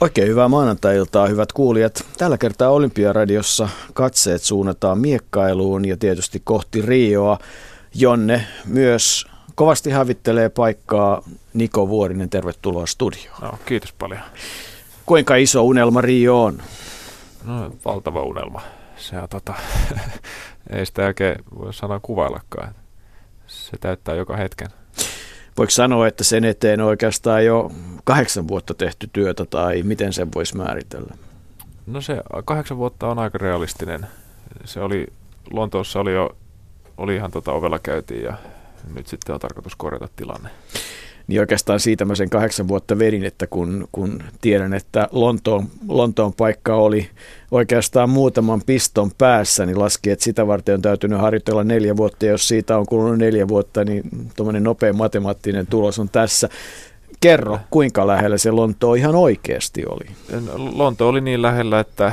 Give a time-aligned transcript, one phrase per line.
[0.00, 2.06] Oikein hyvää maanantai-iltaa, hyvät kuulijat.
[2.18, 7.38] Tällä kertaa Olympiaradiossa katseet suunnataan miekkailuun ja tietysti kohti Rioa,
[7.94, 11.22] jonne myös kovasti hävittelee paikkaa
[11.54, 12.30] Niko Vuorinen.
[12.30, 13.38] Tervetuloa studioon.
[13.42, 14.22] No, kiitos paljon.
[15.06, 16.62] Kuinka iso unelma Rio on?
[17.44, 18.60] No, valtava unelma.
[18.96, 19.54] Se on tota,
[20.70, 22.74] ei sitä oikein voi sanoa kuvaillakaan.
[23.46, 24.68] Se täyttää joka hetken
[25.58, 27.72] voiko sanoa, että sen eteen oikeastaan jo
[28.04, 31.14] kahdeksan vuotta tehty työtä tai miten sen voisi määritellä?
[31.86, 34.06] No se kahdeksan vuotta on aika realistinen.
[34.64, 35.06] Se oli,
[35.50, 36.36] Lontoossa oli jo,
[36.96, 38.34] oli ihan tota ovella käytiin ja
[38.94, 40.50] nyt sitten on tarkoitus korjata tilanne
[41.30, 46.32] niin oikeastaan siitä mä sen kahdeksan vuotta vedin, että kun, kun tiedän, että Lontoon, Lontoon
[46.32, 47.10] paikka oli
[47.50, 52.26] oikeastaan muutaman piston päässä, niin laski, että sitä varten on täytynyt harjoitella neljä vuotta.
[52.26, 54.02] Ja jos siitä on kulunut neljä vuotta, niin
[54.36, 56.48] tuommoinen nopea matemaattinen tulos on tässä.
[57.20, 60.06] Kerro, kuinka lähellä se Lonto ihan oikeasti oli?
[60.56, 62.12] Lonto oli niin lähellä, että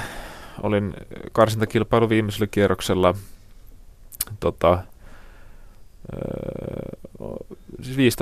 [0.64, 0.94] olin
[1.32, 3.14] karsintakilpailu viimeisellä kierroksella
[4.40, 4.80] tota,
[7.82, 8.16] siis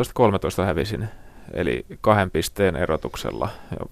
[0.61, 1.07] 15-13 hävisin,
[1.53, 3.49] eli kahden pisteen erotuksella.
[3.79, 3.85] Ja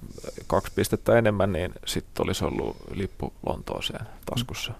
[0.47, 4.71] kaksi pistettä enemmän, niin sitten olisi ollut lippu Lontooseen taskussa.
[4.71, 4.77] Mm.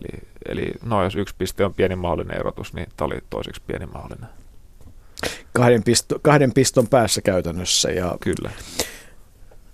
[0.00, 3.86] Eli, eli no, jos yksi piste on pieni mahdollinen erotus, niin tämä oli toiseksi pieni
[3.86, 4.28] mahdollinen.
[5.52, 7.90] Kahden, pisto, kahden piston päässä käytännössä.
[7.90, 8.50] Ja Kyllä.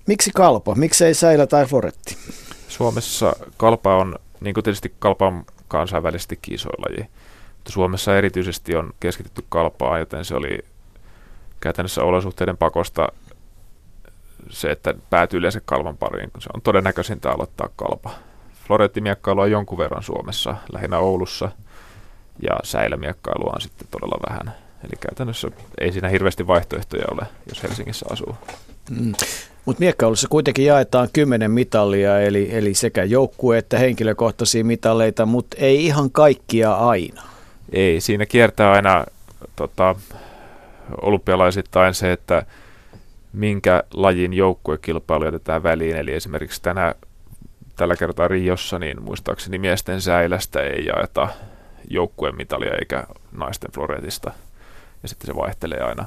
[0.07, 0.75] Miksi kalpa?
[0.75, 2.17] Miksi ei säilä tai foretti?
[2.69, 7.09] Suomessa kalpa on, niin kuin tietysti kalpa on kansainvälisesti kiisoilaji.
[7.69, 10.59] Suomessa erityisesti on keskitytty kalpaan, joten se oli
[11.61, 13.09] käytännössä olosuhteiden pakosta
[14.51, 18.11] se, että päätyy yleensä kalvan pariin, kun se on todennäköisintä aloittaa kalpa.
[18.67, 21.51] Florettimiekkailua on jonkun verran Suomessa, lähinnä Oulussa,
[22.43, 24.55] ja säilämiekkailua on sitten todella vähän.
[24.85, 25.49] Eli käytännössä
[25.81, 28.37] ei siinä hirveästi vaihtoehtoja ole, jos Helsingissä asuu.
[28.91, 29.13] Mm.
[29.65, 35.87] Mutta miekkailussa kuitenkin jaetaan kymmenen mitalia, eli, eli sekä joukkue- että henkilökohtaisia mitaleita, mutta ei
[35.87, 37.23] ihan kaikkia aina.
[37.73, 39.05] Ei, siinä kiertää aina
[39.57, 39.95] tota,
[41.03, 42.47] olympialaisittain se, että
[43.33, 45.97] minkä lajin joukkuekilpailu jätetään väliin.
[45.97, 46.95] Eli esimerkiksi tänä,
[47.77, 51.29] tällä kertaa Riossa, niin muistaakseni miesten säilästä ei jaeta
[51.91, 54.33] joukkueen mitalia eikä naisten floretista.
[55.03, 56.07] Ja sitten se vaihtelee aina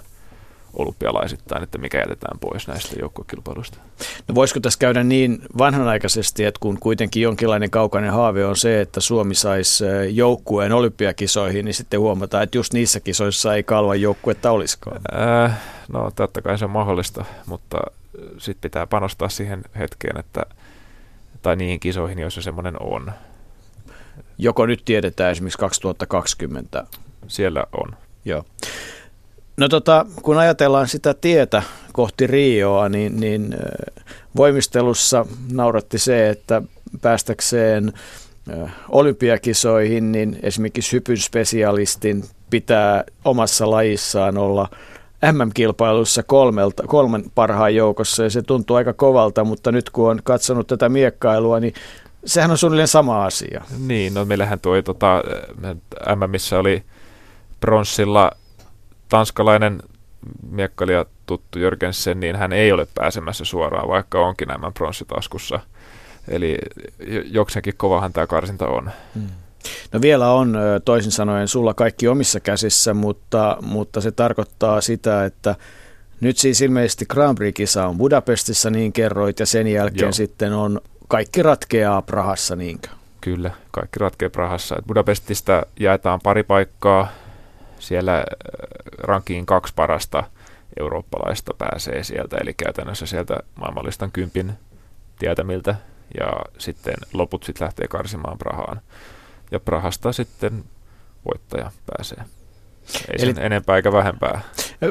[0.73, 3.77] olympialaisittain, että mikä jätetään pois näistä joukkuekilpailuista.
[4.27, 8.99] No voisiko tässä käydä niin vanhanaikaisesti, että kun kuitenkin jonkinlainen kaukainen haave on se, että
[8.99, 15.01] Suomi saisi joukkueen olympiakisoihin, niin sitten huomataan, että just niissä kisoissa ei kalvan joukkuetta olisikaan.
[15.43, 15.59] Äh,
[15.93, 17.77] no totta kai se on mahdollista, mutta
[18.37, 20.41] sitten pitää panostaa siihen hetkeen, että,
[21.41, 23.11] tai niihin kisoihin, joissa semmoinen on.
[24.37, 26.83] Joko nyt tiedetään esimerkiksi 2020?
[27.27, 27.95] Siellä on.
[28.25, 28.45] Joo.
[29.57, 31.63] No tota, kun ajatellaan sitä tietä
[31.93, 33.55] kohti Rioa, niin, niin
[34.35, 36.61] voimistelussa nauratti se, että
[37.01, 37.93] päästäkseen
[38.89, 44.69] olympiakisoihin, niin esimerkiksi hypyn spesialistin pitää omassa lajissaan olla
[45.31, 50.67] MM-kilpailussa kolmelta, kolmen parhaan joukossa ja se tuntuu aika kovalta, mutta nyt kun on katsonut
[50.67, 51.73] tätä miekkailua, niin
[52.25, 53.63] sehän on suunnilleen sama asia.
[53.87, 55.23] Niin, no meillähän tuo tota,
[56.15, 56.83] MMissä oli
[57.59, 58.31] pronssilla
[59.09, 59.79] tanskalainen
[60.49, 65.59] miekkailija tuttu Jörgensen, niin hän ei ole pääsemässä suoraan, vaikka onkin nämä pronssitaskussa.
[66.27, 66.57] Eli
[67.31, 68.91] jokseenkin kovahan tämä karsinta on.
[69.15, 69.27] Hmm.
[69.91, 75.55] No vielä on toisin sanoen sulla kaikki omissa käsissä, mutta, mutta se tarkoittaa sitä, että
[76.21, 80.11] nyt siis ilmeisesti Grand Prix-kisa on Budapestissa, niin kerroit, ja sen jälkeen Joo.
[80.11, 82.87] sitten on kaikki ratkeaa Prahassa, niinkö?
[83.21, 84.75] Kyllä, kaikki ratkeaa Prahassa.
[84.87, 87.07] Budapestista jaetaan pari paikkaa
[87.79, 88.23] siellä äh,
[88.97, 90.23] rankiin kaksi parasta
[90.79, 94.53] eurooppalaista pääsee sieltä, eli käytännössä sieltä maailmanlistan kympin
[95.19, 95.75] tietämiltä,
[96.19, 96.27] ja
[96.57, 98.81] sitten loput sitten lähtee karsimaan Prahaan.
[99.51, 100.63] Ja Prahasta sitten
[101.25, 102.23] voittaja pääsee.
[102.93, 104.41] Ei Eli, sen enempää eikä vähempää.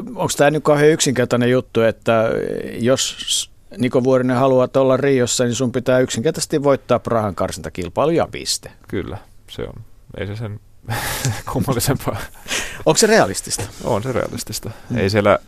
[0.07, 2.31] Onko tämä nyt kauhean yksinkertainen juttu, että
[2.79, 8.73] jos Niko Vuorinen haluaa olla Riossa, niin sun pitää yksinkertaisesti voittaa Prahan karsintakilpailu ja piste.
[8.89, 9.19] Kyllä,
[9.51, 9.85] se on.
[10.17, 10.61] Ei se sen
[11.53, 12.17] kummallisempaa.
[12.87, 13.63] Onko se realistista?
[13.85, 14.71] On se realistista.
[14.91, 14.99] Mm.
[14.99, 15.39] Ei siellä,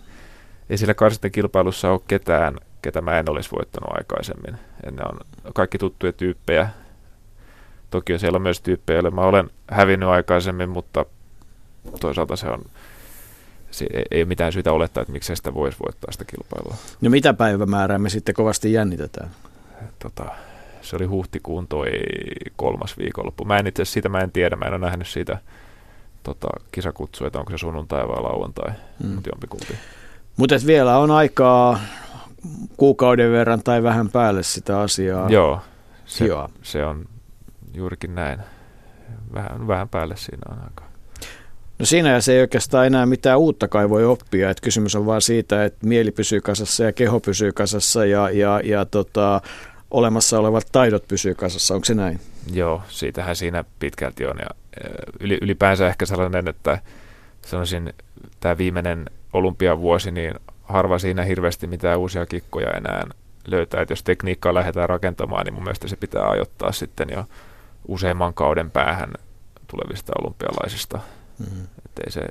[0.70, 0.94] ei siellä
[1.32, 4.58] kilpailussa ole ketään, ketä mä en olisi voittanut aikaisemmin.
[4.85, 5.19] Ja ne on
[5.55, 6.69] kaikki tuttuja tyyppejä.
[7.90, 11.06] Toki on siellä myös tyyppejä, joille mä olen hävinnyt aikaisemmin, mutta
[12.00, 12.64] toisaalta se on,
[13.70, 16.76] se ei ole mitään syytä olettaa, että miksei sitä voisi voittaa sitä kilpailua.
[17.00, 19.31] No mitä päivämäärää me sitten kovasti jännitetään?
[19.99, 20.25] Tota,
[20.88, 21.90] se oli huhtikuun toi
[22.56, 23.44] kolmas viikonloppu.
[23.44, 25.38] Mä en itse siitä mä en tiedä, mä en ole nähnyt siitä
[26.23, 28.73] tota, kisakutsua, että onko se sunnuntai vai lauantai,
[29.05, 29.08] mm.
[29.11, 29.75] mutta jompikumpi.
[30.37, 31.81] Mutta vielä on aikaa
[32.76, 35.61] kuukauden verran tai vähän päälle sitä asiaa Joo,
[36.05, 36.25] se,
[36.62, 37.05] se on
[37.75, 38.38] juurikin näin.
[39.34, 40.84] Vähän, vähän päälle siinä on aika.
[41.79, 44.50] No siinä ja se ei oikeastaan enää mitään uutta kai voi oppia.
[44.50, 48.61] että kysymys on vaan siitä, että mieli pysyy kasassa ja keho pysyy kasassa ja, ja,
[48.64, 49.41] ja tota,
[49.90, 51.75] olemassa olevat taidot pysyy kasassa.
[51.75, 52.20] Onko se näin?
[52.52, 54.37] Joo, siitähän siinä pitkälti on.
[54.38, 54.46] Ja
[55.20, 56.79] ylipäänsä ehkä sellainen, että
[57.46, 57.94] sanoisin
[58.40, 63.05] tämä viimeinen olympiavuosi, niin harva siinä hirveästi mitään uusia kikkoja enää
[63.46, 63.82] löytää.
[63.82, 67.25] Että jos tekniikkaa lähdetään rakentamaan, niin mun mielestä se pitää ajoittaa sitten jo
[67.88, 69.12] useamman kauden päähän
[69.67, 71.00] tulevista olympialaisista.
[71.38, 71.64] Mm-hmm.
[71.87, 72.23] Että ei se,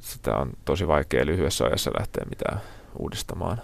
[0.00, 2.60] sitä on tosi vaikea lyhyessä ajassa lähteä mitään
[2.98, 3.62] uudistamaan.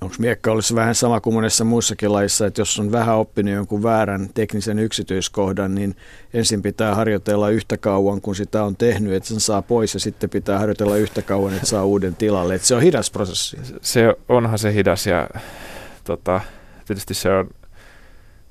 [0.00, 3.82] Onko miekka olisi vähän sama kuin monessa muussakin laissa, että jos on vähän oppinut jonkun
[3.82, 5.96] väärän teknisen yksityiskohdan, niin
[6.34, 10.30] ensin pitää harjoitella yhtä kauan, kun sitä on tehnyt, että sen saa pois ja sitten
[10.30, 12.54] pitää harjoitella yhtä kauan, että saa uuden tilalle.
[12.54, 13.56] Että se on hidas prosessi.
[13.80, 15.28] Se onhan se hidas ja
[16.04, 16.40] tota,
[16.86, 17.50] tietysti se on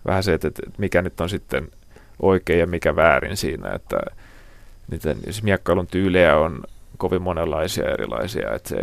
[0.05, 1.67] vähän se, että, mikä nyt on sitten
[2.21, 3.97] oikein ja mikä väärin siinä, että
[4.91, 6.63] niiden miekkailun tyylejä on
[6.97, 8.53] kovin monenlaisia erilaisia.
[8.55, 8.77] Että se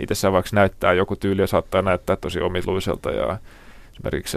[0.00, 3.38] itsessään vaikka näyttää joku tyyli ja saattaa näyttää tosi omituiselta ja
[3.92, 4.36] esimerkiksi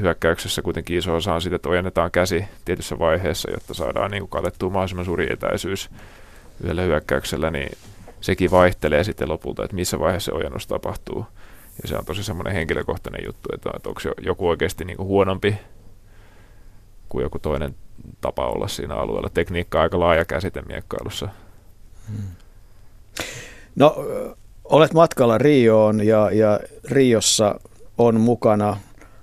[0.00, 4.70] hyökkäyksessä kuitenkin iso osa on siitä, että ojennetaan käsi tietyssä vaiheessa, jotta saadaan niin katettua
[4.70, 5.90] mahdollisimman suuri etäisyys
[6.62, 7.78] yhdellä hyökkäyksellä, niin
[8.20, 11.26] sekin vaihtelee sitten lopulta, että missä vaiheessa se ojennus tapahtuu.
[11.82, 15.58] Ja se on tosi semmoinen henkilökohtainen juttu, että, että onko joku oikeasti niin kuin huonompi
[17.08, 17.74] kuin joku toinen
[18.20, 19.30] tapa olla siinä alueella.
[19.34, 21.28] Tekniikka on aika laaja käsite miekkailussa.
[22.08, 22.26] Hmm.
[23.76, 23.96] No,
[24.70, 27.60] olet matkalla Rioon ja, ja Riossa
[27.98, 28.76] on mukana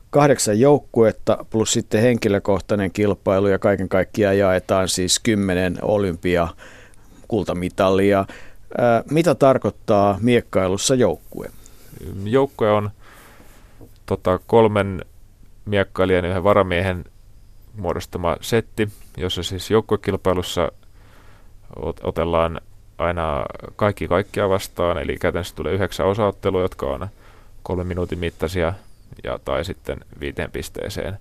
[0.09, 6.47] kahdeksan joukkuetta plus sitten henkilökohtainen kilpailu ja kaiken kaikkiaan jaetaan siis kymmenen olympia
[7.27, 8.25] kultamitalia.
[9.11, 11.51] mitä tarkoittaa miekkailussa joukkue?
[12.23, 12.89] Joukkue on
[14.05, 15.05] tota, kolmen
[15.65, 17.05] miekkailijan ja yhden varamiehen
[17.77, 20.71] muodostama setti, jossa siis joukkuekilpailussa
[22.03, 22.61] otellaan
[22.97, 23.45] aina
[23.75, 27.07] kaikki kaikkia vastaan, eli käytännössä tulee yhdeksän osaottelua, jotka on
[27.63, 28.73] kolmen minuutin mittaisia
[29.23, 31.17] ja, tai sitten viiteen pisteeseen.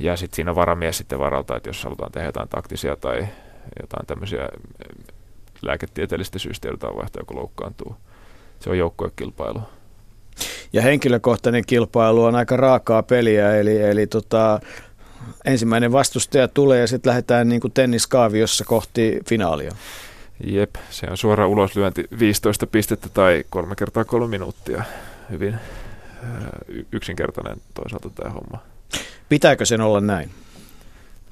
[0.00, 3.26] Ja sitten siinä varamies sitten varalta, että jos halutaan tehdä jotain taktisia tai
[3.80, 4.48] jotain tämmöisiä
[5.62, 7.96] lääketieteellistä syystä joudutaan vaihtaa, joku loukkaantuu.
[8.60, 9.60] Se on joukkuekilpailu.
[10.72, 14.60] Ja henkilökohtainen kilpailu on aika raakaa peliä, eli, eli tota,
[15.44, 19.72] ensimmäinen vastustaja tulee ja sitten lähdetään niin kuin tenniskaaviossa kohti finaalia.
[20.44, 24.82] Jep, se on suora uloslyönti 15 pistettä tai kolme kertaa kolme minuuttia.
[25.30, 25.58] Hyvin
[26.92, 28.62] yksinkertainen toisaalta tämä homma.
[29.28, 30.30] Pitääkö sen olla näin?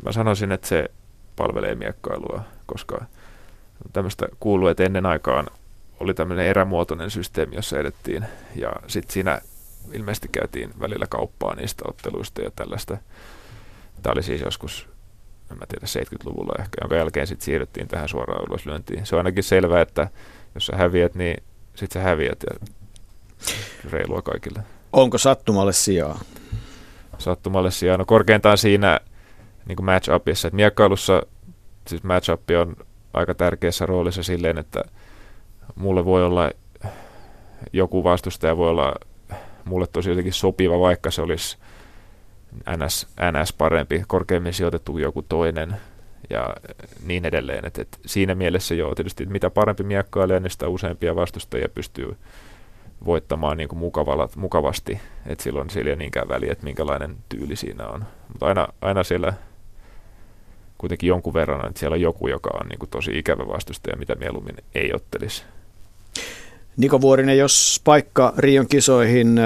[0.04, 0.90] Mä sanoisin, että se
[1.36, 3.04] palvelee miekkailua, koska
[3.92, 5.46] tämmöistä kuuluu, että ennen aikaan
[6.00, 8.24] oli tämmöinen erämuotoinen systeemi, jossa edettiin.
[8.54, 9.40] Ja sitten siinä
[9.92, 12.96] ilmeisesti käytiin välillä kauppaa niistä otteluista ja tällaista.
[14.02, 14.88] Tämä oli siis joskus
[15.50, 19.06] en mä tiedä, 70-luvulla ehkä, jonka jälkeen sitten siirryttiin tähän suoraan uloslyöntiin.
[19.06, 20.08] Se on ainakin selvää, että
[20.54, 21.42] jos sä häviät, niin
[21.74, 22.68] sitten sä häviät ja
[23.90, 24.62] reilua kaikille.
[24.92, 26.20] Onko sattumalle sijaa?
[27.18, 27.96] Sattumalle sijaa.
[27.96, 29.00] No korkeintaan siinä
[29.66, 31.22] niin kuin match-upissa, että miekkailussa
[31.86, 32.76] siis match-up on
[33.12, 34.84] aika tärkeässä roolissa silleen, että
[35.74, 36.50] mulle voi olla
[37.72, 38.94] joku vastustaja voi olla
[39.64, 41.58] mulle tosi jotenkin sopiva, vaikka se olisi
[42.76, 45.76] NS, NS parempi, korkeammin sijoitettu joku toinen
[46.30, 46.56] ja
[47.06, 47.64] niin edelleen.
[47.64, 52.16] Et, et siinä mielessä joo, tietysti mitä parempi miekkailija, niin sitä useampia vastustajia pystyy
[53.04, 57.86] voittamaan niin kuin mukavalla, mukavasti, että silloin sillä ei niinkään väliä, että minkälainen tyyli siinä
[57.86, 58.04] on.
[58.28, 59.32] Mutta aina, aina siellä
[60.78, 64.14] kuitenkin jonkun verran, että siellä on joku, joka on niin kuin tosi ikävä vastustaja, mitä
[64.14, 65.44] mieluummin ei ottelisi.
[66.76, 69.40] Niko Vuorinen, jos paikka Rion kisoihin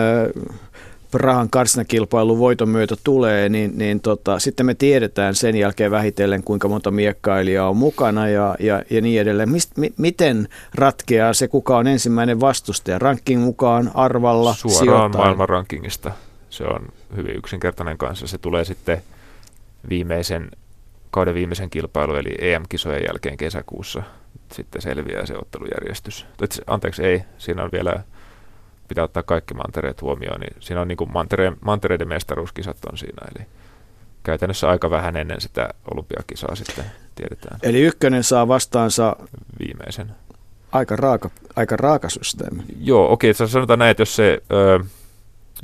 [1.10, 6.68] Prahan karsinakilpailun voiton myötä tulee, niin, niin tota, sitten me tiedetään sen jälkeen vähitellen, kuinka
[6.68, 9.50] monta miekkailijaa on mukana ja, ja, ja niin edelleen.
[9.50, 12.98] Mist, mi, miten ratkeaa se, kuka on ensimmäinen vastustaja?
[12.98, 15.16] Ranking mukaan, arvalla, Suoraan sijoittain?
[15.16, 16.12] maailman rankingista.
[16.50, 18.26] Se on hyvin yksinkertainen kanssa.
[18.26, 19.02] Se tulee sitten
[19.88, 20.50] viimeisen,
[21.10, 24.02] kauden viimeisen kilpailu, eli EM-kisojen jälkeen kesäkuussa.
[24.52, 26.26] Sitten selviää se ottelujärjestys.
[26.66, 27.22] Anteeksi, ei.
[27.38, 28.04] Siinä on vielä
[28.90, 33.26] pitää ottaa kaikki mantereet huomioon, niin siinä on niin kuin mantere, mantereiden mestaruuskisat on siinä,
[33.36, 33.46] eli
[34.22, 37.58] käytännössä aika vähän ennen sitä olympiakisaa sitten tiedetään.
[37.62, 39.16] Eli ykkönen saa vastaansa
[39.58, 40.10] viimeisen.
[40.72, 42.62] Aika raaka, aika raaka systeemi.
[42.80, 44.80] Joo, okei, okay, sanotaan näin, että jos, se, ö,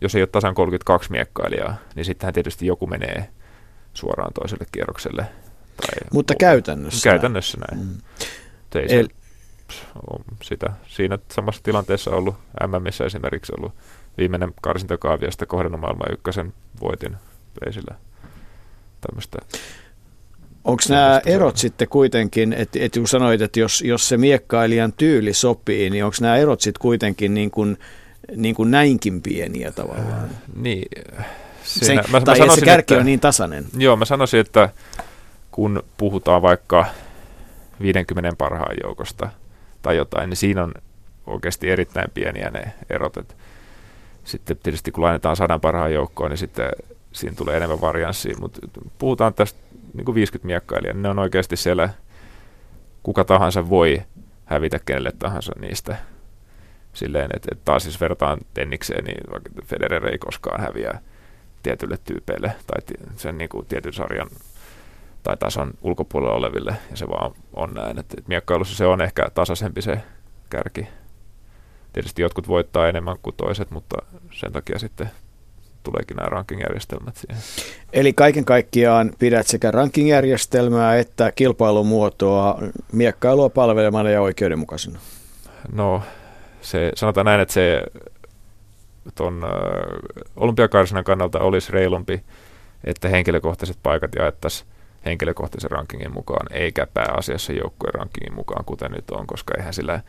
[0.02, 3.28] jos ei ole tasan 32 miekkailijaa, niin sittenhän tietysti joku menee
[3.94, 5.26] suoraan toiselle kierrokselle.
[5.76, 7.86] Tai Mutta käytännössä Käytännössä näin.
[7.86, 7.98] näin.
[9.02, 9.25] Mm.
[9.68, 12.34] Eli, sitä, siinä samassa tilanteessa ollut
[12.66, 13.72] MMissä esimerkiksi ollut
[14.18, 17.16] viimeinen karsintakaaviasta kohdannut maailman ykkösen voitin
[17.64, 17.94] veisillä
[19.00, 19.38] tämmöistä.
[20.64, 25.32] Onko nämä erot sitten kuitenkin, että et kun sanoit, että jos, jos se miekkailijan tyyli
[25.32, 27.78] sopii, niin onko nämä erot sitten kuitenkin niin kuin,
[28.36, 30.24] niin kuin näinkin pieniä tavallaan?
[30.24, 30.88] Äh, niin.
[31.62, 33.64] Siinä, Sen, mä, tai mä sanoisin, se kärki että, on niin tasainen.
[33.78, 34.68] Joo, mä sanoisin, että
[35.50, 36.86] kun puhutaan vaikka
[37.80, 39.28] 50 parhaan joukosta
[39.86, 40.74] tai jotain, niin siinä on
[41.26, 43.16] oikeasti erittäin pieniä ne erot.
[43.16, 43.36] Et
[44.24, 46.70] sitten tietysti kun lainetaan sadan parhaan joukkoon, niin sitten
[47.12, 48.60] siinä tulee enemmän varianssia, mutta
[48.98, 49.58] puhutaan tästä
[49.94, 51.88] niin kuin 50 miekkailijaa, niin ne on oikeasti siellä,
[53.02, 54.02] kuka tahansa voi
[54.44, 55.96] hävitä kenelle tahansa niistä.
[56.92, 61.00] Silleen, että, että taas siis vertaan tennikseen, niin vaikka Federer ei koskaan häviä
[61.62, 64.28] tietylle tyypeille tai sen niin kuin tietyn sarjan
[65.26, 67.98] tai tason ulkopuolella oleville, ja se vaan on näin.
[67.98, 69.98] Että, että miekkailussa se on ehkä tasaisempi se
[70.50, 70.88] kärki.
[71.92, 73.96] Tietysti jotkut voittaa enemmän kuin toiset, mutta
[74.32, 75.10] sen takia sitten
[75.82, 77.42] tuleekin nämä rankingjärjestelmät siihen.
[77.92, 82.58] Eli kaiken kaikkiaan pidät sekä rankingjärjestelmää että kilpailumuotoa
[82.92, 84.98] miekkailua palvelemana ja oikeudenmukaisena?
[85.72, 86.02] No,
[86.60, 87.82] se, sanotaan näin, että se
[89.14, 89.42] tuon
[90.36, 92.22] olympiakarsinan kannalta olisi reilumpi,
[92.84, 94.75] että henkilökohtaiset paikat jaettaisiin
[95.06, 100.00] henkilökohtaisen rankingin mukaan, eikä pääasiassa joukkueen rankingin mukaan, kuten nyt on, koska eihän sillä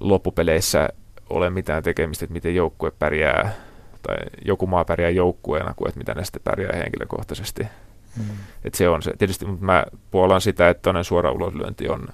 [0.00, 0.88] loppupeleissä
[1.30, 3.54] ole mitään tekemistä, että miten joukkue pärjää
[4.02, 7.62] tai joku maa pärjää joukkueena kuin että mitä ne sitten pärjää henkilökohtaisesti.
[8.16, 8.24] Mm.
[8.64, 9.12] Et se on se.
[9.18, 12.08] Tietysti mutta mä puolan sitä, että toinen suora uloslyönti on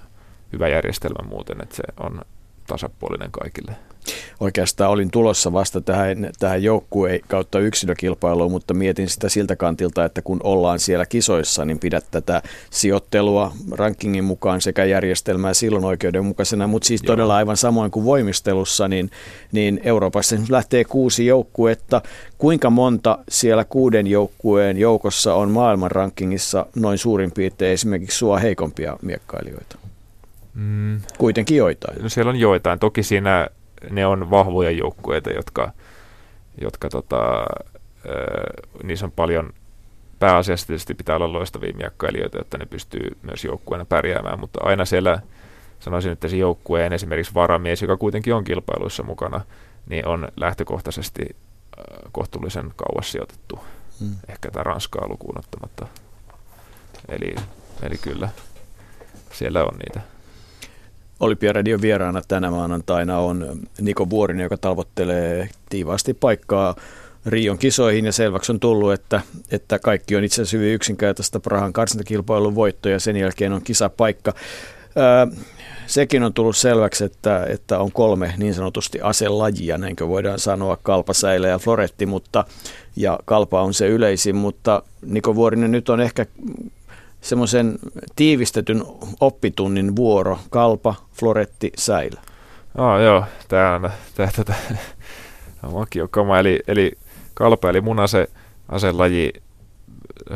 [0.53, 2.21] hyvä järjestelmä muuten, että se on
[2.69, 3.75] tasapuolinen kaikille.
[4.39, 10.21] Oikeastaan olin tulossa vasta tähän, tähän joukkueen kautta yksilökilpailuun, mutta mietin sitä siltä kantilta, että
[10.21, 16.87] kun ollaan siellä kisoissa, niin pidät tätä sijoittelua rankingin mukaan sekä järjestelmää silloin oikeudenmukaisena, mutta
[16.87, 17.07] siis Joo.
[17.07, 19.11] todella aivan samoin kuin voimistelussa, niin,
[19.51, 22.01] niin Euroopassa lähtee kuusi joukkuetta.
[22.37, 28.97] Kuinka monta siellä kuuden joukkueen joukossa on maailman rankingissa noin suurin piirtein esimerkiksi sua heikompia
[29.01, 29.88] miekkailijoita?
[30.59, 31.01] Mm.
[31.17, 32.01] Kuitenkin joitain.
[32.01, 32.79] No siellä on joitain.
[32.79, 33.49] Toki siinä
[33.89, 35.71] ne on vahvoja joukkueita, jotka,
[36.61, 37.45] jotka tota,
[38.83, 39.53] niissä on paljon
[40.19, 45.19] pääasiassa tietysti pitää olla loistavia miekkailijoita, jotta ne pystyy myös joukkueena pärjäämään, mutta aina siellä
[45.79, 49.41] sanoisin, että se joukkueen esimerkiksi varamies, joka kuitenkin on kilpailuissa mukana,
[49.89, 51.35] niin on lähtökohtaisesti
[52.11, 53.59] kohtuullisen kauas sijoitettu,
[53.99, 54.15] hmm.
[54.27, 55.87] ehkä tämä Ranskaa lukuun ottamatta.
[57.09, 57.35] Eli,
[57.81, 58.29] eli kyllä,
[59.31, 60.18] siellä on niitä.
[61.19, 66.75] Olympiaradion vieraana tänä maanantaina on Niko Vuorinen, joka talvottelee tiivaasti paikkaa
[67.25, 68.05] Rion kisoihin.
[68.05, 69.21] Ja selväksi on tullut, että,
[69.51, 71.39] että kaikki on itse asiassa hyvin yksinkertaista.
[71.39, 74.33] Prahan karsintakilpailun voitto ja sen jälkeen on kisapaikka.
[74.95, 75.27] Ää,
[75.85, 81.13] sekin on tullut selväksi, että, että on kolme niin sanotusti aselajia, näinkö voidaan sanoa, kalpa,
[81.13, 82.45] säilä ja floretti, mutta,
[82.95, 86.25] ja kalpa on se yleisin, mutta Niko Vuorinen nyt on ehkä
[87.21, 87.79] semmoisen
[88.15, 88.83] tiivistetyn
[89.19, 92.17] oppitunnin vuoro, kalpa, floretti, säilö?
[92.77, 94.29] Oh, joo, tämä on, tää,
[96.11, 96.91] kama, eli, eli
[97.33, 98.27] kalpa, eli mun ase,
[98.69, 99.33] aselaji,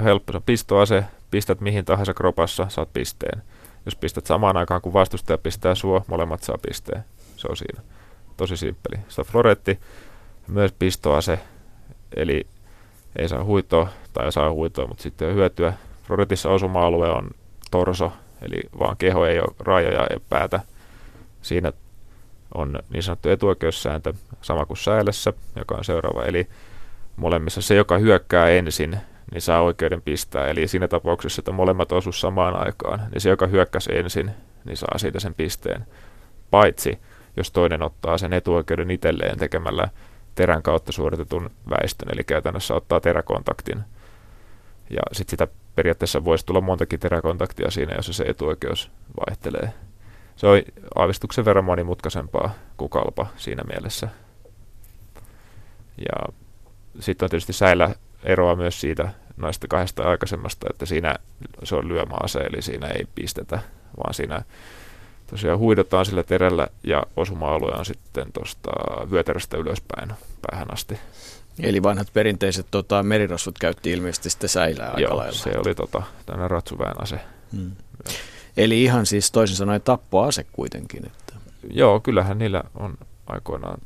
[0.04, 3.44] helppo, se pistoase, pistät mihin tahansa kropassa, saat pisteen.
[3.86, 7.04] Jos pistät samaan aikaan kuin vastustaja pistää sua, molemmat saa pisteen.
[7.38, 7.82] Se on siinä.
[8.38, 9.02] Tosi simppeli.
[9.08, 9.80] Sitten floretti,
[10.48, 11.40] myös pistoase,
[12.16, 12.48] eli
[13.16, 15.74] ei saa huitoa, tai saa huitoa, mutta sitten hyötyä
[16.04, 17.30] Floretissa osuma-alue on
[17.72, 20.60] torso, eli vaan keho ei ole rajoja ja päätä.
[21.42, 21.74] Siinä
[22.54, 26.26] on niin sanottu etuoikeussääntö, sama kuin säälessä, joka on seuraava.
[26.26, 26.48] Eli
[27.16, 28.98] molemmissa se, joka hyökkää ensin,
[29.32, 30.48] niin saa oikeuden pistää.
[30.48, 34.32] Eli siinä tapauksessa, että molemmat osu samaan aikaan, niin se, joka hyökkäsi ensin,
[34.66, 35.86] niin saa siitä sen pisteen.
[36.52, 37.00] Paitsi,
[37.38, 39.88] jos toinen ottaa sen etuoikeuden itselleen tekemällä
[40.36, 43.84] terän kautta suoritetun väistön, eli käytännössä ottaa teräkontaktin.
[44.90, 48.92] Ja sitten sitä periaatteessa voisi tulla montakin teräkontaktia siinä, jos se etuoikeus
[49.28, 49.74] vaihtelee.
[50.36, 50.62] Se on
[50.96, 54.08] aavistuksen verran monimutkaisempaa kuin kalpa siinä mielessä.
[55.98, 56.34] Ja
[57.00, 61.16] sitten on tietysti säillä eroa myös siitä noista kahdesta aikaisemmasta, että siinä
[61.64, 63.60] se on lyömäase, eli siinä ei pistetä,
[63.98, 64.44] vaan siinä
[65.28, 68.72] tosiaan huidotaan sillä terällä ja osuma-alue on sitten tuosta
[69.12, 71.00] vyötäröstä ylöspäin päähän asti.
[71.60, 75.38] Eli vanhat perinteiset tota, merirosvot käytti ilmeisesti sitten säilää aika Joo, lailla.
[75.38, 77.20] se oli tota, tämmöinen ratsuväen ase.
[77.56, 77.72] Hmm.
[78.58, 81.06] Eli ihan siis toisin sanoen tappoase kuitenkin.
[81.06, 81.34] Että.
[81.70, 83.82] Joo, kyllähän niillä on aikoinaan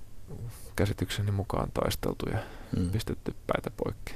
[0.75, 2.38] käsitykseni mukaan taisteltu ja
[2.75, 2.89] hmm.
[2.89, 4.13] pistetty päitä poikki.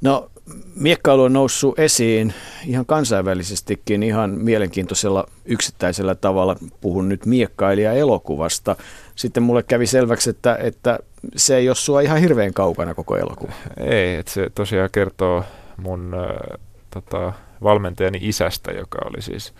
[0.00, 0.30] No
[0.74, 2.34] Miekkailu on noussut esiin
[2.66, 6.56] ihan kansainvälisestikin ihan mielenkiintoisella yksittäisellä tavalla.
[6.80, 8.76] Puhun nyt miekkailija elokuvasta.
[9.14, 10.98] Sitten mulle kävi selväksi, että, että
[11.36, 13.52] se ei ole sua ihan hirveän kaukana koko elokuva.
[13.76, 15.44] Ei, että se tosiaan kertoo
[15.76, 16.58] mun äh,
[16.90, 17.32] tota,
[17.62, 19.54] valmentajani isästä, joka oli siis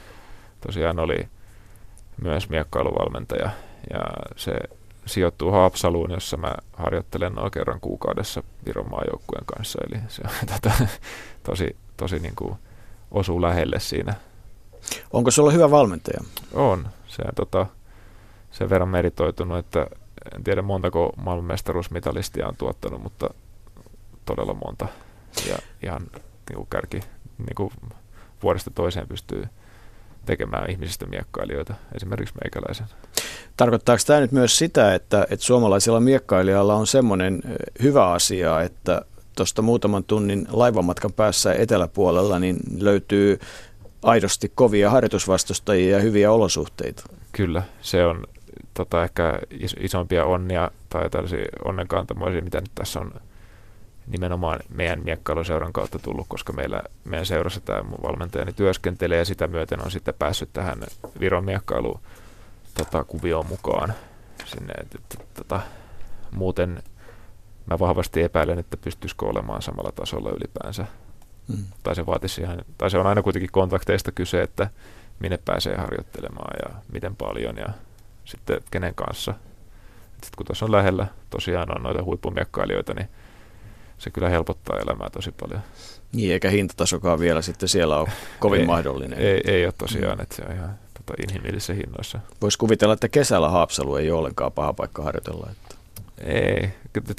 [0.61, 1.29] tosiaan oli
[2.23, 3.51] myös miekkailuvalmentaja.
[3.91, 4.05] Ja
[4.37, 4.53] se
[5.07, 9.79] sijoittuu Haapsaluun, jossa mä harjoittelen noin kerran kuukaudessa Viron maajoukkueen kanssa.
[9.89, 10.87] Eli se on tota,
[11.43, 12.55] tosi, tosi niin kuin
[13.11, 14.15] osuu lähelle siinä.
[15.13, 16.21] Onko sulla hyvä valmentaja?
[16.55, 16.89] On.
[17.07, 17.67] Se on tota,
[18.51, 19.87] sen verran meritoitunut, että
[20.45, 23.31] tiedä montako maailmanmestaruusmitalistia on tuottanut, mutta
[24.25, 24.89] todella monta.
[25.49, 26.03] Ja ihan
[26.49, 27.01] niin kuin kärki
[27.39, 27.73] niin kuin
[28.43, 29.45] vuodesta toiseen pystyy
[30.27, 32.87] tekemään ihmisistä miekkailijoita, esimerkiksi meikäläisen.
[33.57, 37.43] Tarkoittaako tämä nyt myös sitä, että, että suomalaisilla miekkailijalla on semmoinen
[37.83, 39.03] hyvä asia, että
[39.37, 43.39] tuosta muutaman tunnin laivamatkan päässä eteläpuolella niin löytyy
[44.03, 47.03] aidosti kovia harjoitusvastustajia ja hyviä olosuhteita?
[47.33, 48.25] Kyllä, se on
[48.79, 49.39] tota, ehkä
[49.81, 53.13] isompia onnia tai tällaisia onnenkantamoisia, mitä nyt tässä on
[54.07, 59.47] nimenomaan meidän miekkailuseuran kautta tullut, koska meillä, meidän seurassa tämä mun valmentajani työskentelee ja sitä
[59.47, 60.79] myöten on sitten päässyt tähän
[61.21, 62.01] Viron miekkailuun
[62.75, 63.95] tota, kuvioon mukaan
[64.45, 64.73] sinne.
[64.81, 65.61] Et, et, et, tota,
[66.31, 66.83] muuten
[67.67, 70.87] mä vahvasti epäilen, että pystyisikö olemaan samalla tasolla ylipäänsä.
[71.49, 71.65] Mm.
[71.83, 74.71] Tai, se vaatisi ihan, tai se on aina kuitenkin kontakteista kyse, että
[75.19, 77.69] minne pääsee harjoittelemaan ja miten paljon ja
[78.29, 79.35] sitten kenen kanssa.
[80.11, 83.09] Sitten kun tuossa on lähellä tosiaan on noita huippumiekkailijoita, niin
[83.99, 85.61] se kyllä helpottaa elämää tosi paljon.
[86.13, 88.09] Niin, eikä hintatasokaan vielä sitten siellä ole
[88.41, 89.19] kovin ei, mahdollinen.
[89.19, 92.21] Ei, ei ole tosiaan, että se on ihan tota, inhimillisissä hinnoissa.
[92.43, 95.49] Voisi kuvitella, että kesällä Haapsalu ei ole ollenkaan paha paikka harjoitella.
[95.51, 95.77] Että.
[96.19, 96.69] Ei,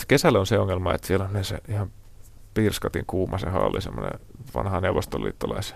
[0.08, 1.92] kesällä on se ongelma, että siellä on se ihan
[2.54, 4.20] pirskatin kuuma se halli, semmoinen
[4.56, 5.76] vanha neuvostoliittolais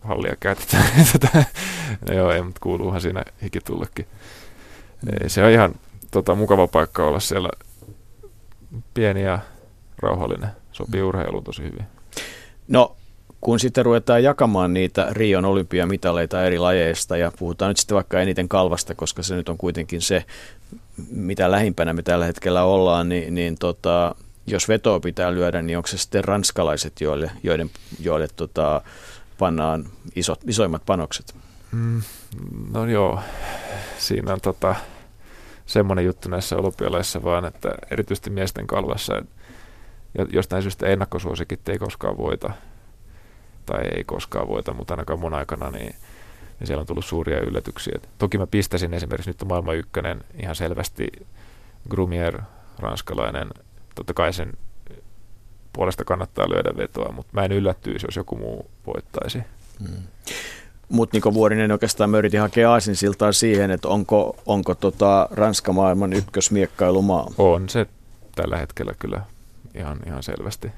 [0.00, 0.86] hallia käytetään.
[2.08, 4.06] no joo, ei, mutta kuuluuhan siinä hikitullekin.
[5.26, 5.74] Se on ihan
[6.10, 7.48] tota, mukava paikka olla siellä
[8.94, 9.38] pieni ja
[9.98, 10.50] rauhallinen.
[10.72, 11.08] Sopii mm.
[11.08, 11.86] urheiluun tosi hyvin.
[12.68, 12.96] No,
[13.40, 18.48] kun sitten ruvetaan jakamaan niitä Rion olympiamitaleita eri lajeista ja puhutaan nyt sitten vaikka eniten
[18.48, 20.24] kalvasta, koska se nyt on kuitenkin se,
[21.10, 24.14] mitä lähimpänä me tällä hetkellä ollaan, niin, niin tota,
[24.46, 28.82] jos vetoa pitää lyödä, niin onko se sitten ranskalaiset, joille, joiden, joille tota,
[29.38, 31.34] pannaan isot, isoimmat panokset?
[31.72, 32.02] Mm,
[32.72, 33.20] no joo,
[33.98, 34.74] siinä on tota,
[35.66, 42.16] semmoinen juttu näissä olympialaisissa vaan, että erityisesti miesten kalvassa, että jostain syystä ennakkosuosikit ei koskaan
[42.16, 42.50] voita,
[43.66, 45.94] tai ei koskaan voita, mutta ainakaan mun aikana, niin,
[46.58, 47.98] niin siellä on tullut suuria yllätyksiä.
[48.18, 51.06] Toki mä pistäisin esimerkiksi nyt maailman ykkönen ihan selvästi
[51.88, 52.40] Grumier,
[52.78, 53.48] ranskalainen,
[53.94, 54.52] totta kai sen
[55.72, 59.42] puolesta kannattaa lyödä vetoa, mutta mä en yllättyisi, jos joku muu voittaisi.
[59.78, 60.02] Hmm.
[60.88, 66.12] Mutta Niko Vuorinen oikeastaan mä yritin hakea aasinsiltaa siihen, että onko, onko tota Ranska maailman
[66.12, 67.30] ykkösmiekkailumaa?
[67.38, 67.86] On se
[68.34, 69.20] tällä hetkellä kyllä
[69.74, 70.72] ihan, ihan selvästi.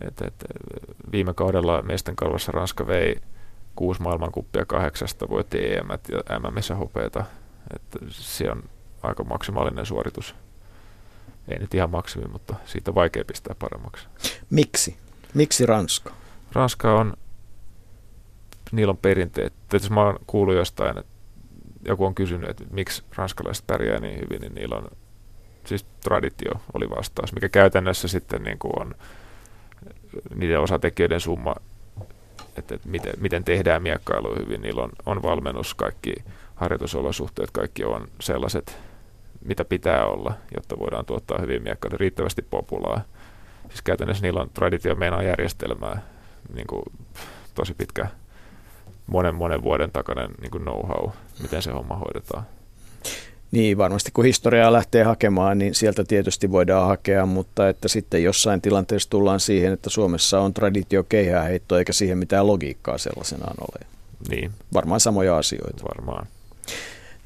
[0.00, 0.34] Et, et,
[1.12, 3.16] viime kaudella miesten kalvassa Ranska vei
[3.76, 7.24] kuusi maailmankuppia kahdeksasta, voitti EM ja MMS hopeita.
[7.74, 8.62] Et se on
[9.02, 10.34] aika maksimaalinen suoritus.
[11.48, 14.06] Ei nyt ihan maksimi, mutta siitä on vaikea pistää paremmaksi.
[14.50, 14.96] Miksi?
[15.34, 16.12] Miksi Ranska?
[16.52, 17.16] Ranska on,
[18.76, 19.52] niillä on perinteet.
[19.72, 21.12] Jos mä oon kuullut jostain, että
[21.84, 24.88] joku on kysynyt, että miksi ranskalaiset pärjää niin hyvin, niin niillä on
[25.64, 28.94] siis traditio oli vastaus, mikä käytännössä sitten niin kuin on
[30.34, 31.54] niiden osatekijöiden summa,
[32.58, 34.60] että, että miten, miten tehdään miekkailu hyvin.
[34.60, 36.14] Niillä on, on valmennus, kaikki
[36.54, 38.78] harjoitusolosuhteet, kaikki on sellaiset,
[39.44, 43.00] mitä pitää olla, jotta voidaan tuottaa hyvin miekkailu, riittävästi populaa.
[43.68, 46.02] Siis käytännössä niillä on traditio meinaa järjestelmää,
[46.54, 46.82] niin kuin
[47.54, 48.06] tosi pitkä
[49.06, 51.10] monen monen vuoden takainen niin kuin know-how,
[51.42, 52.44] miten se homma hoidetaan.
[53.50, 58.60] Niin, varmasti kun historiaa lähtee hakemaan, niin sieltä tietysti voidaan hakea, mutta että sitten jossain
[58.60, 63.86] tilanteessa tullaan siihen, että Suomessa on traditio keihääheitto, eikä siihen mitään logiikkaa sellaisenaan ole.
[64.28, 64.52] Niin.
[64.72, 65.84] Varmaan samoja asioita.
[65.88, 66.26] Varmaan.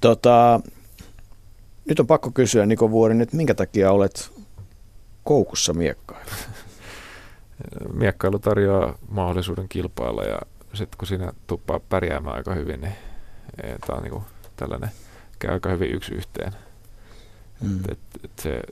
[0.00, 0.60] Tota,
[1.88, 4.30] nyt on pakko kysyä Niko Vuorin, että minkä takia olet
[5.24, 6.30] koukussa miekkailu?
[8.00, 10.38] Miekkailu tarjoaa mahdollisuuden kilpailla ja
[10.78, 12.94] sitten kun siinä tuppaa pärjäämään aika hyvin, niin
[13.86, 14.22] tämä on niin
[14.56, 14.90] tällainen–
[15.38, 16.52] käy aika hyvin yksi yhteen.
[17.60, 17.78] Mm.
[17.78, 18.62] Et, et, et se,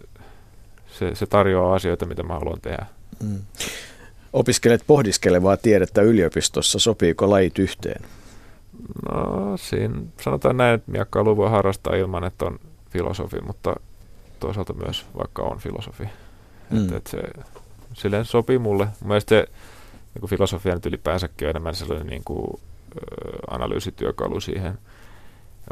[0.86, 2.86] se, se tarjoaa asioita, mitä mä haluan tehdä.
[3.22, 3.38] Mm.
[4.32, 6.78] Opiskelet pohdiskelevaa tiedettä yliopistossa.
[6.78, 8.02] Sopiiko lajit yhteen?
[9.12, 12.58] No siinä sanotaan näin, että miakkailu voi harrastaa ilman, että on
[12.90, 13.76] filosofi, mutta
[14.40, 16.04] toisaalta myös vaikka on filosofi.
[16.70, 16.86] Mm.
[16.86, 17.18] Et, et se,
[17.94, 18.88] silleen sopii mulle.
[19.04, 19.52] Mielestäni se
[20.20, 22.60] niin filosofia nyt ylipäänsäkin on enemmän sellainen niin kuin,
[23.50, 24.78] analyysityökalu siihen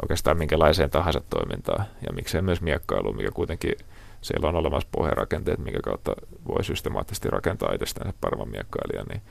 [0.01, 3.75] oikeastaan minkälaiseen tahansa toimintaan ja miksei myös miekkailuun, mikä kuitenkin
[4.21, 6.15] siellä on olemassa pohjarakenteet, minkä kautta
[6.47, 9.21] voi systemaattisesti rakentaa itsestään paremman miekkailijan, niin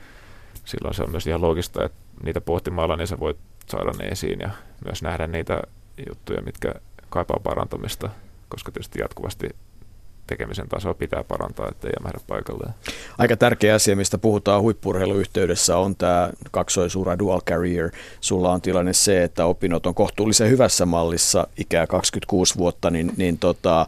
[0.65, 4.39] silloin se on myös ihan loogista, että niitä pohtimalla niin sä voit saada ne esiin
[4.39, 4.49] ja
[4.85, 5.61] myös nähdä niitä
[6.09, 6.73] juttuja, mitkä
[7.09, 8.09] kaipaa parantamista,
[8.49, 9.49] koska tietysti jatkuvasti
[10.27, 12.73] tekemisen tasoa pitää parantaa, ettei jämähdä paikalleen.
[13.17, 17.91] Aika tärkeä asia, mistä puhutaan huippurheiluyhteydessä, on tämä kaksoisura dual career.
[18.21, 23.37] Sulla on tilanne se, että opinnot on kohtuullisen hyvässä mallissa, ikää 26 vuotta, niin, niin
[23.37, 23.87] tota,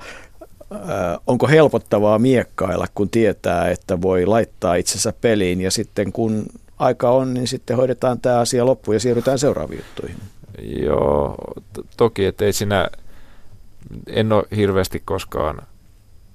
[1.28, 6.46] onko helpottavaa miekkailla, kun tietää, että voi laittaa itsensä peliin ja sitten kun
[6.80, 10.18] aika on, niin sitten hoidetaan tämä asia loppuun ja siirrytään seuraaviin juttuihin.
[10.84, 11.36] Joo,
[11.74, 12.90] to- toki, että ei siinä,
[14.08, 15.62] en ole hirveästi koskaan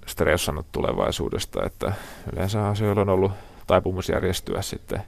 [0.07, 1.93] stressannut tulevaisuudesta, että
[2.33, 3.33] yleensä asioilla on ollut
[3.67, 5.03] taipumus järjestyä sitten.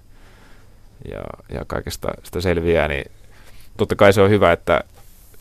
[1.11, 3.11] Ja, ja kaikesta sitä selviää, niin
[3.77, 4.81] totta kai se on hyvä, että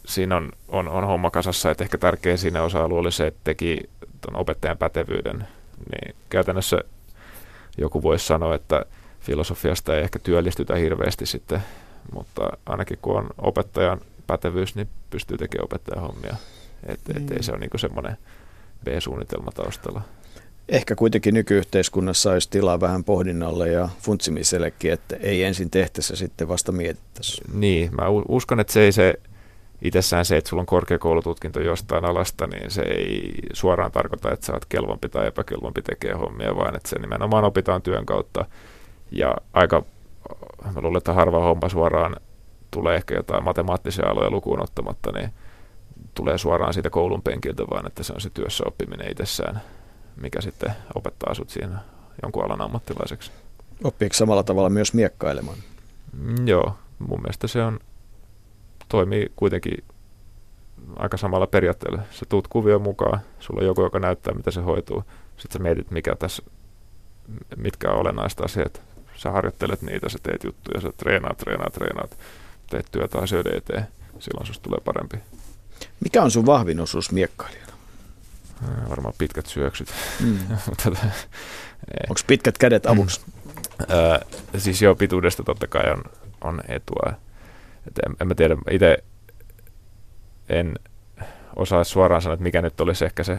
[0.06, 3.90] siinä on, on, on homma kasassa, että ehkä tärkein siinä osa-alue oli se, että teki
[4.22, 5.48] tuon opettajan pätevyyden,
[5.92, 6.80] niin käytännössä
[7.78, 8.86] joku voisi sanoa, että
[9.20, 11.64] filosofiasta ei ehkä työllistytä hirveästi sitten,
[12.14, 16.36] mutta ainakin kun on opettajan pätevyys, niin pystyy tekemään opettajan hommia.
[16.86, 18.18] Että et ei se ole niinku semmoinen
[18.84, 20.02] B-suunnitelma taustalla.
[20.70, 26.72] Ehkä kuitenkin nykyyhteiskunnassa olisi tilaa vähän pohdinnalle ja funtsimisellekin, että ei ensin tehtäisi sitten vasta
[26.72, 27.42] mietittäisi.
[27.54, 29.14] Niin, mä uskon, että se ei se
[29.82, 34.54] itsessään se, että sulla on korkeakoulututkinto jostain alasta, niin se ei suoraan tarkoita, että sä
[34.54, 38.46] oot kelvompi tai epäkelvompi tekee hommia, vaan että se nimenomaan opitaan työn kautta.
[39.12, 39.84] Ja aika,
[40.76, 42.16] mä luulen, että harva homma suoraan
[42.72, 45.30] tulee ehkä jotain matemaattisia aloja lukuun ottamatta, niin
[46.14, 49.62] tulee suoraan siitä koulun penkiltä, vaan että se on se työssä oppiminen itsessään,
[50.22, 51.80] mikä sitten opettaa sut siinä
[52.24, 53.32] jonkun alan ammattilaiseksi.
[53.84, 55.58] Oppiiko samalla tavalla myös miekkailemaan?
[56.18, 57.80] Mm, joo, mun mielestä se on,
[58.90, 59.84] toimii kuitenkin
[60.96, 62.02] aika samalla periaatteella.
[62.12, 65.04] Sä tuut kuvioon mukaan, sulla on joku, joka näyttää, mitä se hoituu.
[65.38, 66.44] Sitten sä mietit, mikä tässä,
[67.56, 68.82] mitkä on olennaista asiat.
[69.16, 72.18] Sä harjoittelet niitä, sä teet juttuja, sä treenaat, treenaat, treenaat,
[72.70, 73.88] teet työtä asioiden eteen.
[74.20, 75.18] Silloin susta tulee parempi.
[76.04, 77.74] Mikä on sun vahvin osuus miekkailijana?
[78.90, 79.88] Varmaan pitkät syöksyt.
[80.20, 80.38] Mm.
[82.10, 83.22] Onko pitkät kädet avuksi?
[83.92, 84.20] Öö,
[84.58, 86.04] siis joo, pituudesta totta kai on,
[86.42, 87.14] on etua.
[87.88, 89.04] Et en, en mä tiedä, itse
[90.50, 90.74] en
[91.56, 93.34] osaa suoraan sanoa, että mikä nyt olisi ehkä se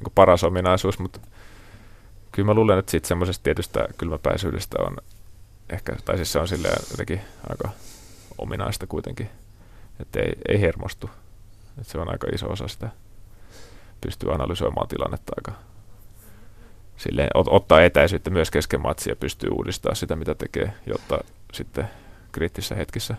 [0.00, 1.20] niin paras ominaisuus, mutta
[2.32, 4.96] kyllä mä luulen, että sitten semmoisesta tietystä kylmäpäisyydestä on
[5.70, 7.68] ehkä, tai siis se on silleen jotenkin aika
[8.38, 9.30] ominaista kuitenkin,
[10.00, 11.10] että ei, ei hermostu.
[11.80, 12.90] Että se on aika iso osa sitä.
[14.00, 15.62] Pystyy analysoimaan tilannetta aika
[16.96, 21.18] silleen, ot, ottaa etäisyyttä myös kesken matsia ja pystyy uudistamaan sitä, mitä tekee, jotta
[21.52, 21.88] sitten
[22.32, 23.14] kriittisissä hetkissä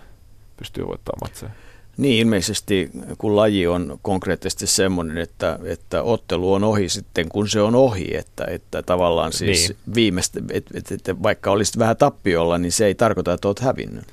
[0.58, 1.52] pystyy voittamaan matseja.
[1.98, 7.62] Niin, ilmeisesti kun laji on konkreettisesti semmoinen, että, että ottelu on ohi sitten, kun se
[7.62, 9.96] on ohi, että, että tavallaan siis niin.
[9.96, 14.06] viimeistä, että, että, että vaikka olisit vähän tappiolla, niin se ei tarkoita, että olet hävinnyt.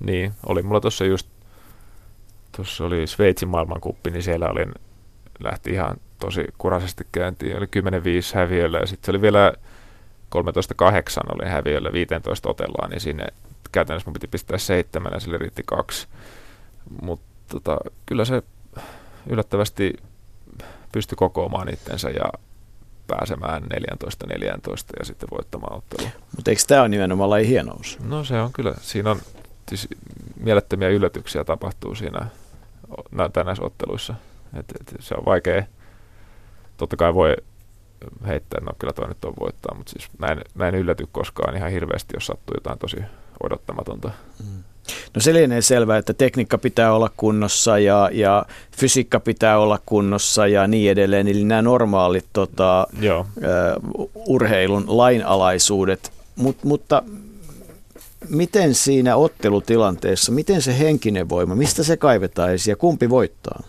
[0.00, 1.26] Niin, oli mulla tuossa just
[2.60, 4.72] tuossa oli Sveitsin maailmankuppi, niin siellä olin,
[5.44, 7.56] lähti ihan tosi kuraisesti käyntiin.
[7.56, 7.68] Oli 10-5
[8.34, 9.52] häviöllä ja sitten se oli vielä
[10.36, 13.26] 13-8 oli häviöllä 15 otellaan, niin sinne
[13.72, 16.08] käytännössä mun piti pistää seitsemän ja sille riitti kaksi.
[17.02, 18.42] Mutta tota, kyllä se
[19.26, 19.92] yllättävästi
[20.92, 22.32] pystyi kokoamaan itsensä ja
[23.06, 23.66] pääsemään 14-14
[24.98, 26.08] ja sitten voittamaan ottelu.
[26.36, 27.98] Mutta eikö tämä ole nimenomaan laji hienous?
[28.02, 28.74] No se on kyllä.
[28.80, 29.20] Siinä on
[29.68, 29.88] siis
[30.40, 32.26] mielettömiä yllätyksiä tapahtuu siinä
[33.44, 34.14] näissä otteluissa.
[34.58, 35.62] Et, et se on vaikea.
[36.76, 37.36] Totta kai voi
[38.26, 41.56] heittää, no kyllä toi nyt on voittaa, mutta siis mä en, mä en ylläty koskaan
[41.56, 42.96] ihan hirveästi, jos sattuu jotain tosi
[43.42, 44.10] odottamatonta.
[44.38, 44.62] Mm.
[45.14, 48.44] No se lienee selvää, että tekniikka pitää olla kunnossa ja, ja
[48.76, 51.28] fysiikka pitää olla kunnossa ja niin edelleen.
[51.28, 53.26] Eli nämä normaalit tota, Joo.
[53.96, 56.12] Uh, urheilun lainalaisuudet.
[56.36, 57.02] Mut, mutta
[58.28, 63.62] miten siinä ottelutilanteessa, miten se henkinen voima, mistä se kaivetaan ja kumpi voittaa?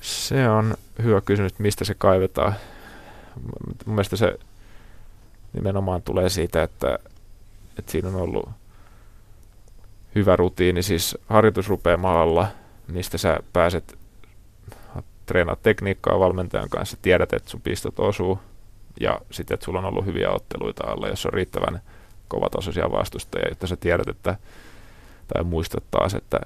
[0.00, 2.54] Se on hyvä kysymys, mistä se kaivetaan.
[3.86, 4.38] Mun mielestä se
[5.52, 6.98] nimenomaan tulee siitä, että,
[7.78, 8.48] että siinä on ollut
[10.14, 12.46] hyvä rutiini, siis harjoitus rupeaa maalla,
[12.88, 13.98] mistä sä pääset
[15.26, 18.38] treenaa tekniikkaa valmentajan kanssa, tiedät, että sun pistot osuu
[19.00, 21.82] ja sitten, että sulla on ollut hyviä otteluita alla, jos on riittävän
[22.32, 24.36] kovatasoisia vastustajia, jotta sä tiedät, että,
[25.34, 26.40] tai muistat taas, että,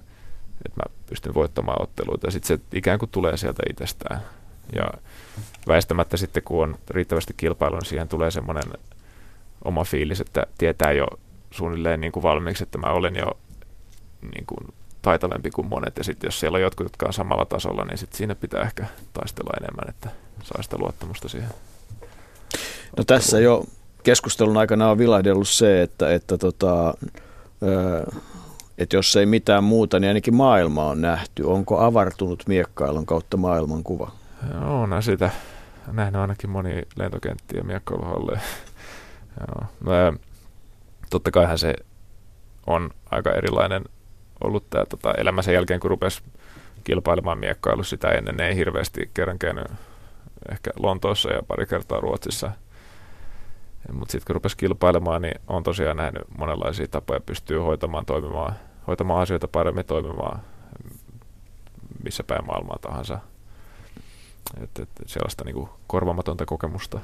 [0.67, 2.27] että mä pystyn voittamaan otteluita.
[2.27, 4.21] Ja sitten se ikään kuin tulee sieltä itsestään.
[4.75, 4.91] Ja
[5.69, 8.73] väistämättä sitten, kun on riittävästi kilpailu, niin siihen tulee semmoinen
[9.65, 11.07] oma fiilis, että tietää jo
[11.51, 13.39] suunnilleen niin kuin valmiiksi, että mä olen jo
[14.23, 15.99] niin kuin taitavampi kuin monet.
[15.99, 18.87] Ja sitten jos siellä on jotkut, jotka on samalla tasolla, niin sitten siinä pitää ehkä
[19.13, 20.11] taistella enemmän, että
[20.43, 21.51] saa sitä luottamusta siihen.
[22.97, 23.65] No tässä jo
[24.07, 26.95] keskustelun aikana on vilahdellut se, että, että, tota,
[28.79, 31.43] että jos ei mitään muuta, niin ainakin maailma on nähty.
[31.43, 34.11] Onko avartunut miekkailun kautta maailmankuva?
[34.65, 35.31] On sitä
[35.93, 38.41] nähnyt ainakin moni lentokenttiä miekkailuhalleja.
[39.41, 39.67] Joo.
[39.81, 40.19] No,
[41.11, 41.75] totta kaihan se
[42.67, 43.85] on aika erilainen
[44.45, 46.23] ollut tämä tota, elämä sen jälkeen, kun rupesi
[46.85, 48.41] kilpailemaan miekkailu sitä ennen.
[48.41, 49.67] ei hirveästi kerran käynyt
[50.53, 52.51] ehkä Lontoossa ja pari kertaa Ruotsissa.
[53.93, 58.55] Mutta sitten kun rupesi kilpailemaan, niin on tosiaan nähnyt monenlaisia tapoja pystyy hoitamaan, toimimaan,
[58.87, 60.41] hoitamaan asioita paremmin, toimimaan
[62.07, 63.19] missä päin maailmaa tahansa.
[64.63, 67.01] Et, et, sellaista niinku korvaamatonta kokemusta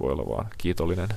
[0.00, 1.08] voi olla vaan kiitollinen.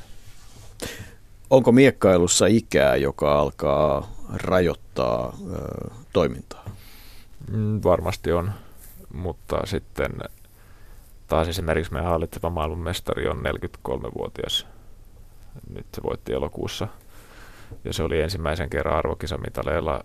[1.50, 6.70] Onko miekkailussa ikää, joka alkaa rajoittaa ö, toimintaa?
[7.52, 8.52] Mm, varmasti on,
[9.14, 10.12] mutta sitten
[11.28, 13.44] taas esimerkiksi meidän hallitseva maailmanmestari on
[13.90, 14.68] 43-vuotias.
[15.70, 16.88] Nyt se voitti elokuussa.
[17.84, 20.04] Ja se oli ensimmäisen kerran arvokisamitaleilla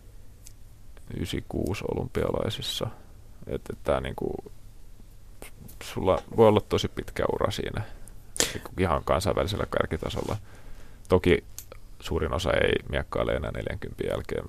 [1.16, 2.86] 96 olympialaisissa.
[3.46, 4.34] Että tämä niinku,
[5.82, 7.82] sulla voi olla tosi pitkä ura siinä
[8.78, 10.36] ihan kansainvälisellä kärkitasolla.
[11.08, 11.44] Toki
[12.00, 14.44] suurin osa ei miekkaile enää 40 jälkeen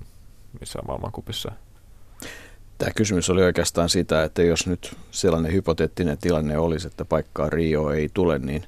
[0.60, 1.52] missään maailmankupissa.
[2.78, 7.90] Tämä kysymys oli oikeastaan sitä, että jos nyt sellainen hypoteettinen tilanne olisi, että paikkaa Rio
[7.90, 8.64] ei tule, niin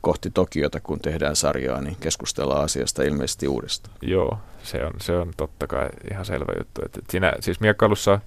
[0.00, 3.96] kohti Tokiota, kun tehdään sarjaa, niin keskustellaan asiasta ilmeisesti uudestaan.
[4.02, 6.80] Joo, se on, se on totta kai ihan selvä juttu.
[6.84, 8.20] Että siinä, siis miekkailussa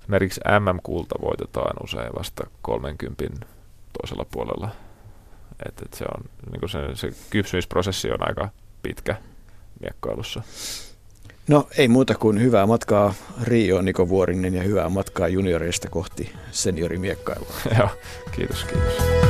[0.00, 3.46] esimerkiksi MM-kulta voitetaan usein vasta 30
[4.00, 4.70] toisella puolella.
[5.68, 8.48] Et, et se, on, niin se, se kypsymisprosessi on aika
[8.82, 9.16] pitkä
[9.80, 10.42] miekkailussa.
[11.48, 17.52] No ei muuta kuin hyvää matkaa Rio Niko Vuorinen ja hyvää matkaa junioreista kohti seniorimiekkailua.
[17.78, 17.88] Joo,
[18.36, 19.25] kiitos, kiitos.